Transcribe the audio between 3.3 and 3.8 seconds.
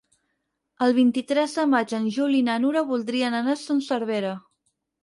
anar a